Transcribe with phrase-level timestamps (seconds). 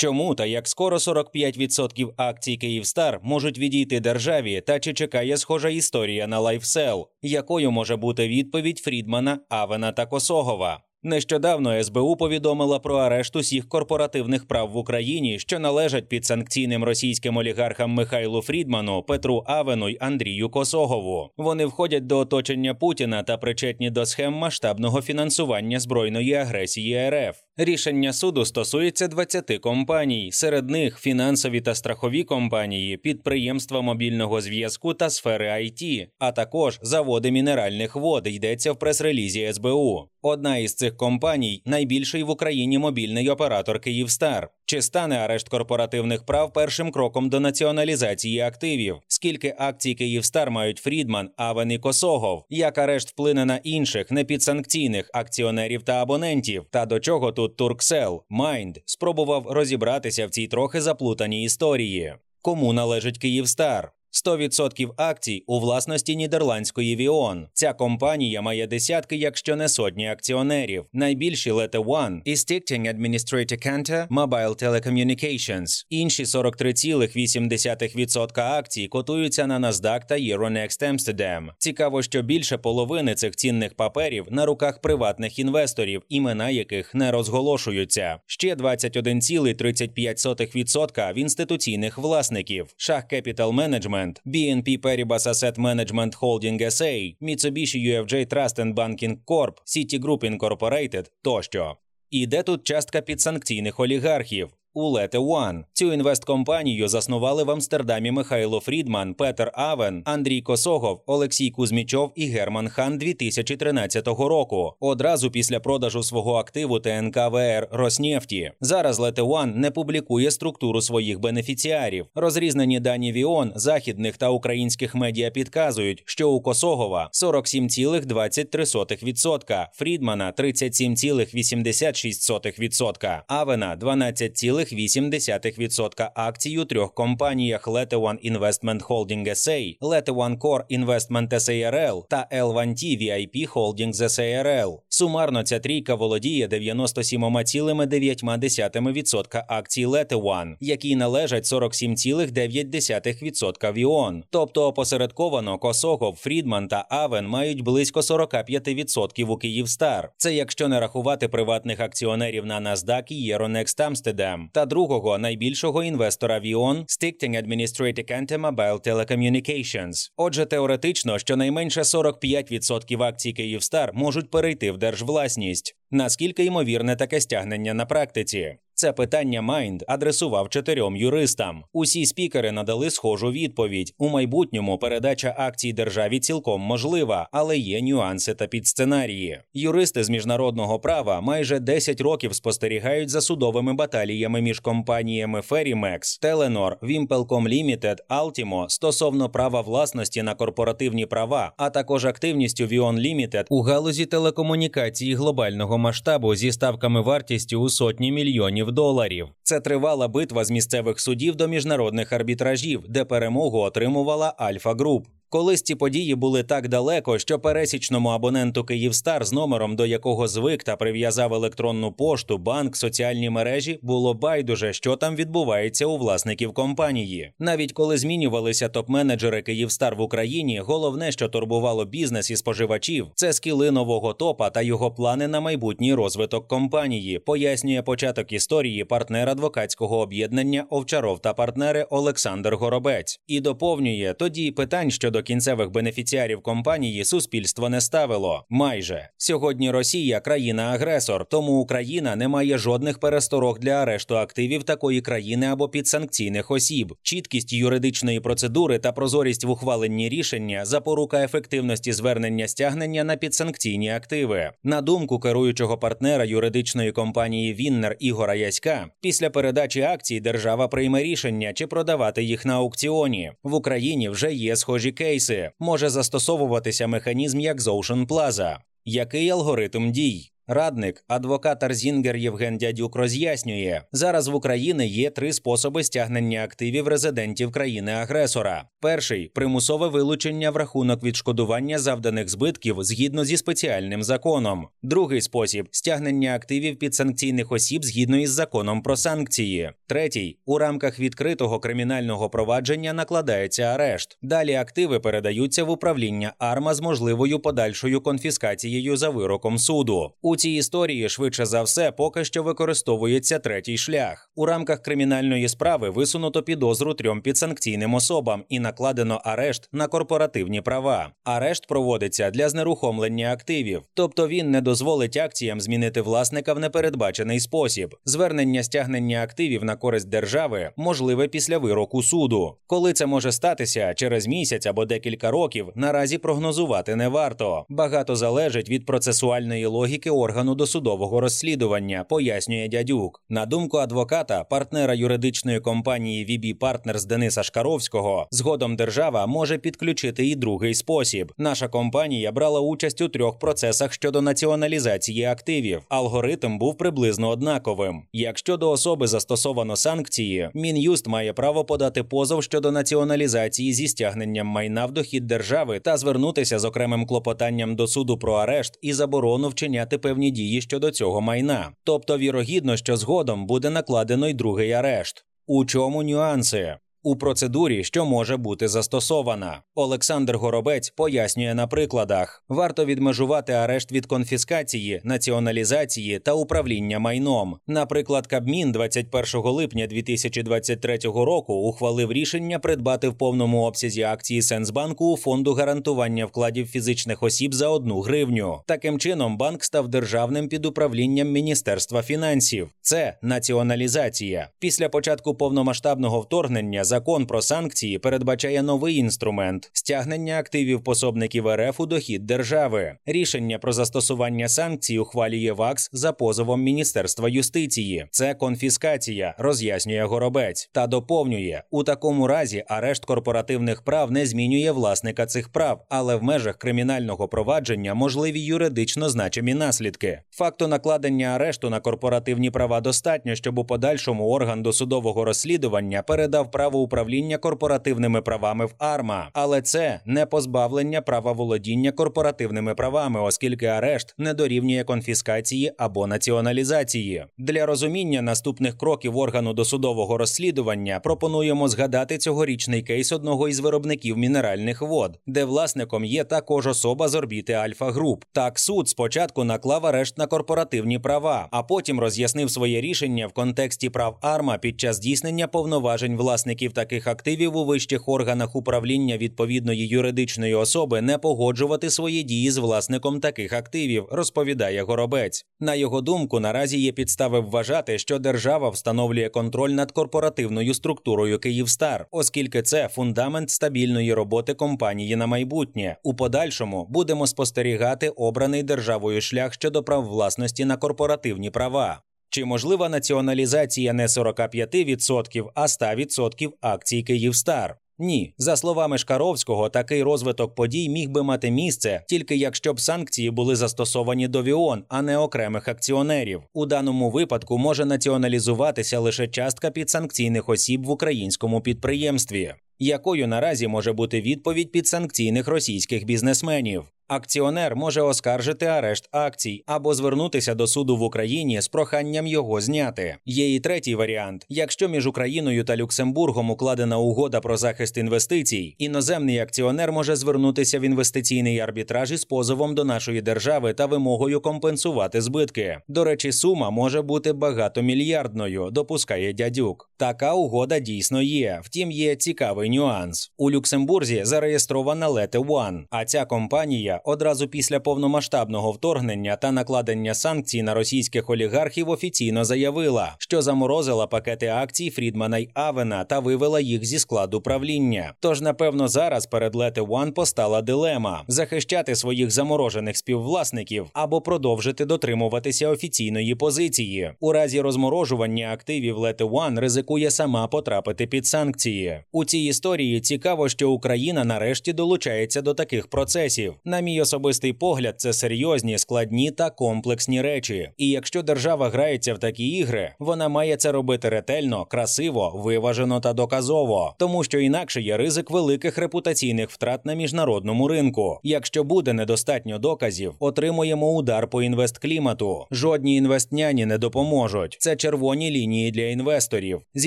[0.00, 6.26] Чому та як скоро 45% акцій Київстар можуть відійти державі, та чи чекає схожа історія
[6.26, 10.80] на лайфсел, якою може бути відповідь Фрідмана, Авена та Косогова?
[11.02, 17.36] Нещодавно СБУ повідомила про арешт усіх корпоративних прав в Україні, що належать під санкційним російським
[17.36, 21.30] олігархам Михайлу Фрідману, Петру Авену й Андрію Косогову.
[21.36, 27.47] Вони входять до оточення Путіна та причетні до схем масштабного фінансування збройної агресії РФ.
[27.60, 35.10] Рішення суду стосується 20 компаній, серед них фінансові та страхові компанії, підприємства мобільного зв'язку та
[35.10, 38.26] сфери IT, а також заводи мінеральних вод.
[38.26, 40.08] Йдеться в прес-релізі СБУ.
[40.22, 44.50] Одна із цих компаній найбільший в Україні мобільний оператор Київстар.
[44.66, 48.96] Чи стане арешт корпоративних прав першим кроком до націоналізації активів?
[49.08, 52.44] Скільки акцій Київстар мають Фрідман, Авен і Косогов?
[52.48, 56.64] Як арешт вплине на інших непідсанкційних акціонерів та абонентів?
[56.70, 58.24] Та до чого тут Turkcell?
[58.28, 62.14] Mind спробував розібратися в цій трохи заплутаній історії.
[62.42, 63.92] Кому належить Київстар?
[64.12, 67.46] 100% акцій у власності нідерландської VEON.
[67.52, 70.84] Ця компанія має десятки, якщо не сотні акціонерів.
[70.92, 75.86] Найбільші LetterOne і Stichting Administratiekantoor Mobile Telecommunications.
[75.90, 81.48] Інші 43,8% акцій котуються на NASDAQ та Euronext Amsterdam.
[81.58, 88.18] Цікаво, що більше половини цих цінних паперів на руках приватних інвесторів, імена яких не розголошуються.
[88.26, 92.66] Ще 21,35% в інституційних власників.
[92.76, 99.54] Шах Capital Management, BNP Paribas Asset Management Holding SA, Mitsubishi UFJ Trust and Banking Corp,
[99.66, 101.76] Citigroup Incorporated тощо.
[102.10, 104.48] І де тут частка підсанкційних олігархів?
[104.78, 105.64] У LetterOne.
[105.72, 112.68] Цю інвесткомпанію заснували в Амстердамі Михайло Фрідман, Петер Авен, Андрій Косогов, Олексій Кузьмічов і Герман
[112.68, 114.72] Хан 2013 року.
[114.80, 118.52] Одразу після продажу свого активу ТНК BP Роснефті.
[118.60, 122.06] Зараз LetterOne не публікує структуру своїх бенефіціарів.
[122.14, 133.76] Розрізнені дані Віон, західних та українських медіа підказують, що у Косогова 47,23%, Фрідмана 37,86%, Авена
[133.76, 134.67] 12,5%.
[134.72, 142.28] 0,8% акцій у трьох компаніях Lete One Investment Holding SA, One Core Investment SARL та
[142.32, 144.78] L1T VIP Holdings SARL.
[144.88, 154.24] Сумарно ця трійка володіє 97,9% акцій Lete One, які належать 47,9% Віон.
[154.30, 160.10] Тобто опосередковано Косогов, Фрідман та Авен мають близько 45% у Київстар.
[160.16, 166.40] Це якщо не рахувати приватних акціонерів на NASDAQ і Euronext Amsterdam та другого найбільшого інвестора
[166.40, 170.10] Віон Stichting Administrative Ante Mobile Telecommunications.
[170.16, 175.76] Отже, теоретично, щонайменше 45% акцій Київстар можуть перейти в держвласність.
[175.90, 178.56] Наскільки ймовірне таке стягнення на практиці?
[178.80, 181.64] Це питання Майнд адресував чотирьом юристам.
[181.72, 183.94] Усі спікери надали схожу відповідь.
[183.98, 189.40] У майбутньому передача акцій державі цілком можлива, але є нюанси та підсценарії.
[189.54, 196.76] Юристи з міжнародного права майже 10 років спостерігають за судовими баталіями між компаніями Ferrymex, Telenor,
[196.82, 203.62] Wimpelcom Limited, Altimo стосовно права власності на корпоративні права, а також активністю Vion Limited у
[203.62, 209.28] галузі телекомунікації глобального масштабу зі ставками вартістю у сотні мільйонів доларів.
[209.42, 215.06] Це тривала битва з місцевих судів до міжнародних арбітражів, де перемогу отримувала Альфа Груп.
[215.30, 220.64] Колись ці події були так далеко, що пересічному абоненту Київстар, з номером до якого звик
[220.64, 227.32] та прив'язав електронну пошту, банк, соціальні мережі, було байдуже, що там відбувається у власників компанії.
[227.38, 233.70] Навіть коли змінювалися топ-менеджери Київстар в Україні, головне, що турбувало бізнес і споживачів, це скіли
[233.70, 240.66] нового топа та його плани на майбутній розвиток компанії, пояснює початок історії партнер адвокатського об'єднання
[240.70, 247.68] Овчаров та партнери Олександр Горобець і доповнює тоді питань щодо до кінцевих бенефіціарів компанії суспільство
[247.68, 248.44] не ставило.
[248.48, 255.46] Майже сьогодні Росія країна-агресор, тому Україна не має жодних пересторог для арешту активів такої країни
[255.46, 256.94] або підсанкційних осіб.
[257.02, 264.50] Чіткість юридичної процедури та прозорість в ухваленні рішення запорука ефективності звернення стягнення на підсанкційні активи.
[264.64, 271.52] На думку керуючого партнера юридичної компанії Віннер Ігора Яська, після передачі акцій держава прийме рішення
[271.52, 274.08] чи продавати їх на аукціоні в Україні.
[274.08, 277.60] Вже є схожі кейси кейси може застосовуватися механізм як
[278.06, 278.56] Plaza.
[278.84, 280.32] Який алгоритм дій?
[280.50, 287.52] Радник, адвокат Arzinger Євген Дядюк роз'яснює, зараз в Україні є три способи стягнення активів резидентів
[287.52, 288.64] країни-агресора.
[288.80, 294.68] Перший примусове вилучення в рахунок відшкодування завданих збитків згідно зі спеціальним законом.
[294.82, 299.70] Другий спосіб стягнення активів підсанкційних осіб згідно із законом про санкції.
[299.86, 304.18] Третій у рамках відкритого кримінального провадження накладається арешт.
[304.22, 310.12] Далі активи передаються в управління АРМА з можливою подальшою конфіскацією за вироком суду.
[310.22, 314.30] У цій історії швидше за все поки що використовується третій шлях.
[314.36, 321.10] У рамках кримінальної справи висунуто підозру трьом підсанкційним особам і накладено арешт на корпоративні права.
[321.24, 327.94] Арешт проводиться для знерухомлення активів, тобто він не дозволить акціям змінити власника в непередбачений спосіб.
[328.04, 332.54] Звернення стягнення активів на користь держави можливе після вироку суду.
[332.66, 337.66] Коли це може статися через місяць або декілька років, наразі прогнозувати не варто.
[337.68, 343.22] Багато залежить від процесуальної логіки органу досудового розслідування, пояснює дядюк.
[343.28, 350.34] На думку адвоката, партнера юридичної компанії VB Partners Дениса Шкаровського, згодом держава може підключити і
[350.34, 351.32] другий спосіб.
[351.38, 355.82] Наша компанія брала участь у трьох процесах щодо націоналізації активів.
[355.88, 358.02] Алгоритм був приблизно однаковим.
[358.12, 364.86] Якщо до особи застосовано санкції, мін'юст має право подати позов щодо націоналізації зі стягненням майна
[364.86, 369.98] в дохід держави та звернутися з окремим клопотанням до суду про арешт і заборону вчиняти
[369.98, 371.72] певні дії щодо цього майна.
[371.84, 375.24] Тобто, вірогідно, що згодом буде накладено й другий арешт.
[375.46, 376.76] У чому нюанси?
[377.08, 384.06] У процедурі, що може бути застосована, Олександр Горобець пояснює на прикладах: варто відмежувати арешт від
[384.06, 387.56] конфіскації, націоналізації та управління майном.
[387.66, 395.16] Наприклад, Кабмін 21 липня 2023 року ухвалив рішення придбати в повному обсязі акції Сенсбанку у
[395.16, 398.60] фонду гарантування вкладів фізичних осіб за одну гривню.
[398.66, 402.68] Таким чином, банк став державним під управлінням Міністерства фінансів.
[402.80, 404.48] Це націоналізація.
[404.58, 411.86] Після початку повномасштабного вторгнення закон про санкції передбачає новий інструмент стягнення активів пособників РФ у
[411.86, 412.94] дохід держави.
[413.06, 418.06] Рішення про застосування санкцій ухвалює ВАКС за позовом Міністерства юстиції.
[418.10, 425.26] Це конфіскація, роз'яснює горобець, та доповнює у такому разі арешт корпоративних прав не змінює власника
[425.26, 430.20] цих прав, але в межах кримінального провадження можливі юридично значимі наслідки.
[430.30, 436.77] Факту накладення арешту на корпоративні права достатньо, щоб у подальшому орган досудового розслідування передав право
[436.78, 444.14] управління корпоративними правами в АРМА, але це не позбавлення права володіння корпоративними правами, оскільки арешт
[444.18, 447.24] не дорівнює конфіскації або націоналізації.
[447.38, 454.82] Для розуміння наступних кроків органу досудового розслідування пропонуємо згадати цьогорічний кейс одного із виробників мінеральних
[454.82, 458.24] вод, де власником є також особа з орбіти Альфа Груп.
[458.32, 463.90] Так суд спочатку наклав арешт на корпоративні права, а потім роз'яснив своє рішення в контексті
[463.90, 470.54] прав АРМА під час здійснення повноважень власників таких активів у вищих органах управління відповідної юридичної
[470.54, 475.46] особи не погоджувати свої дії з власником таких активів, розповідає Горобець.
[475.60, 482.06] На його думку, наразі є підстави вважати, що держава встановлює контроль над корпоративною структурою Київстар,
[482.10, 485.96] оскільки це фундамент стабільної роботи компанії на майбутнє.
[486.02, 492.02] У подальшому будемо спостерігати обраний державою шлях щодо прав власності на корпоративні права.
[492.30, 497.78] Чи можлива націоналізація не 45%, а 100% акцій Київстар?
[498.00, 503.30] Ні, за словами Шкаровського, такий розвиток подій міг би мати місце тільки якщо б санкції
[503.30, 506.42] були застосовані до ВІОН, а не окремих акціонерів.
[506.54, 512.54] У даному випадку може націоналізуватися лише частка підсанкційних осіб в українському підприємстві.
[512.78, 516.84] Якою наразі може бути відповідь підсанкційних російських бізнесменів?
[517.08, 523.16] Акціонер може оскаржити арешт акцій або звернутися до суду в Україні з проханням його зняти.
[523.24, 529.38] Є і третій варіант: якщо між Україною та Люксембургом укладена угода про захист інвестицій, іноземний
[529.38, 535.78] акціонер може звернутися в інвестиційний арбітраж із позовом до нашої держави та вимогою компенсувати збитки.
[535.88, 539.90] До речі, сума може бути багатомільярдною, допускає дядюк.
[539.96, 541.60] Така угода дійсно є.
[541.62, 543.32] Втім, є цікавий нюанс.
[543.36, 550.62] У Люксембурзі зареєстрована Lete One, а ця компанія одразу після повномасштабного вторгнення та накладення санкцій
[550.62, 556.84] на російських олігархів офіційно заявила, що заморозила пакети акцій Фрідмана й Авена та вивела їх
[556.84, 558.12] зі складу правління.
[558.20, 565.68] Тож, напевно, зараз перед Lete One постала дилема: захищати своїх заморожених співвласників або продовжити дотримуватися
[565.68, 567.12] офіційної позиції.
[567.20, 572.00] У разі розморожування активів Lete One ризикує сама потрапити під санкції.
[572.12, 576.54] У цій історії цікаво, що Україна нарешті долучається до таких процесів.
[576.64, 580.70] На мій особистий погляд, це серйозні, складні та комплексні речі.
[580.76, 586.12] І якщо держава грається в такі ігри, вона має це робити ретельно, красиво, виважено та
[586.12, 591.20] доказово, тому що інакше є ризик великих репутаційних втрат на міжнародному ринку.
[591.22, 595.46] Якщо буде недостатньо доказів, отримуємо удар по інвестклімату.
[595.50, 597.56] Жодні інвестняні не допоможуть.
[597.60, 599.60] Це червоні лінії для інвесторів.
[599.74, 599.86] З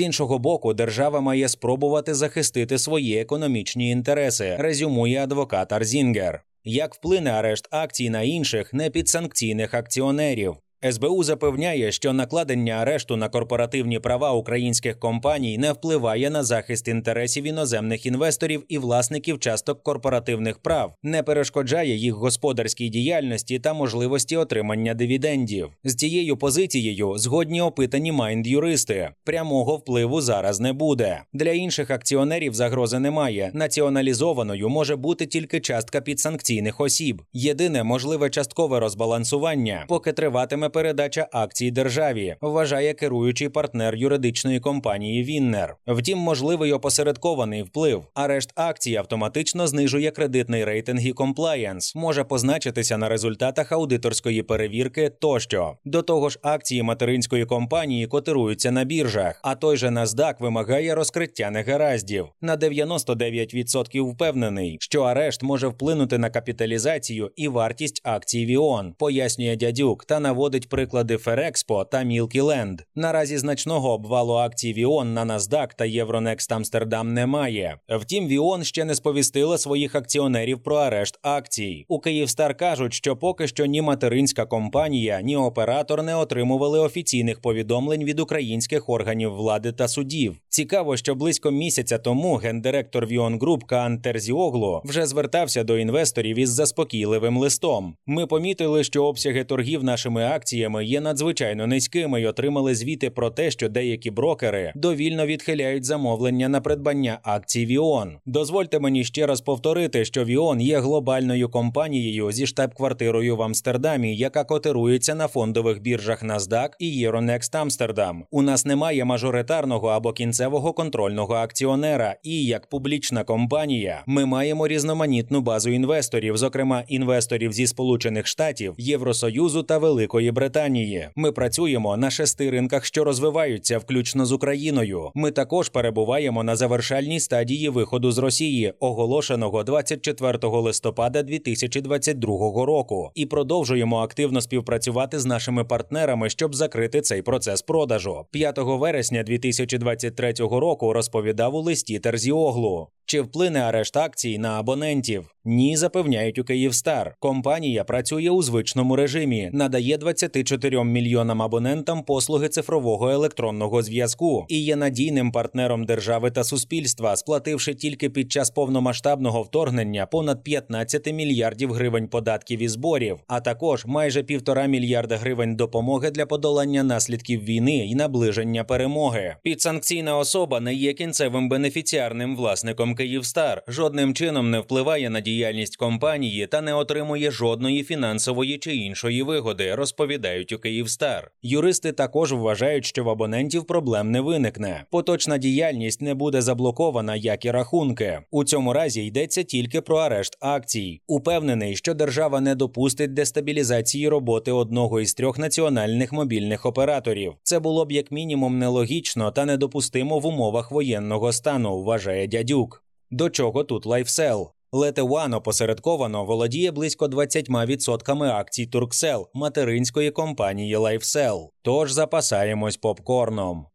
[0.00, 4.56] іншого боку, держава має спробувати захистити свої економічні інтереси.
[4.58, 6.42] Резюмує адвокат Арзінгер.
[6.64, 10.56] Як вплине арешт акцій на інших непідсанкційних акціонерів?
[10.90, 17.44] СБУ запевняє, що накладення арешту на корпоративні права українських компаній не впливає на захист інтересів
[17.44, 24.94] іноземних інвесторів і власників часток корпоративних прав, не перешкоджає їх господарській діяльності та можливості отримання
[24.94, 25.68] дивідендів.
[25.84, 29.08] З цією позицією згодні опитані майнд-юристи.
[29.24, 31.22] Прямого впливу зараз не буде.
[31.32, 33.50] Для інших акціонерів загрози немає.
[33.54, 37.22] Націоналізованою може бути тільки частка підсанкційних осіб.
[37.32, 45.76] Єдине можливе часткове розбалансування, поки триватиме передача акцій державі, вважає керуючий партнер юридичної компанії Winner.
[45.86, 48.04] Втім, можливий опосередкований вплив.
[48.14, 55.76] Арешт акцій автоматично знижує кредитний рейтинг і комплаєнс, може позначитися на результатах аудиторської перевірки тощо.
[55.84, 61.50] До того ж, акції материнської компанії котируються на біржах, а той же NASDAQ вимагає розкриття
[61.50, 62.26] негараздів.
[62.40, 70.04] На 99% впевнений, що арешт може вплинути на капіталізацію і вартість акцій VEON, пояснює Дядюк
[70.04, 72.80] та наводить наводить приклади Ferrexpo та Milkiland.
[72.94, 77.78] Наразі значного обвалу акцій VEON на NASDAQ та Euronext Amsterdam немає.
[77.88, 81.84] Втім, VEON ще не сповістила своїх акціонерів про арешт акцій.
[81.88, 88.04] У Київстар кажуть, що поки що ні материнська компанія, ні оператор не отримували офіційних повідомлень
[88.04, 90.36] від українських органів влади та судів.
[90.48, 96.50] Цікаво, що близько місяця тому гендиректор Віон Груп Каан Терзіоглу вже звертався до інвесторів із
[96.50, 97.94] заспокійливим листом.
[98.06, 103.30] Ми помітили, що обсяги торгів нашими акціями акціями є надзвичайно низькими й отримали звіти про
[103.30, 108.18] те, що деякі брокери довільно відхиляють замовлення на придбання акцій Віон.
[108.26, 114.44] Дозвольте мені ще раз повторити, що Віон є глобальною компанією зі штаб-квартирою в Амстердамі, яка
[114.44, 118.24] котирується на фондових біржах NASDAQ і Euronext Амстердам.
[118.30, 125.40] У нас немає мажоритарного або кінцевого контрольного акціонера, і як публічна компанія ми маємо різноманітну
[125.40, 130.41] базу інвесторів, зокрема інвесторів зі Сполучених Штатів, Євросоюзу та Великої Британії.
[130.42, 131.08] Британії.
[131.16, 135.10] Ми працюємо на шести ринках, що розвиваються, включно з Україною.
[135.14, 142.26] Ми також перебуваємо на завершальній стадії виходу з Росії, оголошеного 24 листопада 2022
[142.66, 148.24] року, і продовжуємо активно співпрацювати з нашими партнерами, щоб закрити цей процес продажу.
[148.30, 152.88] 5 вересня 2023 року розповідав у листі Терзіоглу.
[153.04, 155.34] Чи вплине арешт акцій на абонентів?
[155.44, 157.16] Ні, запевняють у Київстар.
[157.18, 164.76] Компанія працює у звичному режимі, надає 24 мільйонам абонентам послуги цифрового електронного зв'язку і є
[164.76, 172.08] надійним партнером держави та суспільства, сплативши тільки під час повномасштабного вторгнення понад 15 мільярдів гривень
[172.08, 177.94] податків і зборів, а також майже півтора мільярда гривень допомоги для подолання наслідків війни і
[177.94, 179.36] наближення перемоги.
[179.42, 186.46] Підсанкційна особа не є кінцевим бенефіціарним власником Київстар, жодним чином не впливає на діяльність компанії
[186.46, 191.30] та не отримує жодної фінансової чи іншої вигоди, розповідають у Київстар.
[191.42, 194.84] Юристи також вважають, що в абонентів проблем не виникне.
[194.90, 198.18] Поточна діяльність не буде заблокована, як і рахунки.
[198.30, 201.00] У цьому разі йдеться тільки про арешт акцій.
[201.06, 207.34] Упевнений, що держава не допустить дестабілізації роботи одного із трьох національних мобільних операторів.
[207.42, 212.84] Це було б як мінімум нелогічно та недопустимо в умовах воєнного стану, вважає Дядюк.
[213.10, 214.52] До чого тут lifecell?
[214.74, 221.50] Летеван опосередковано володіє близько 20% акцій Turkcell материнської компанії lifecell.
[221.62, 223.66] Тож запасаємось попкорном.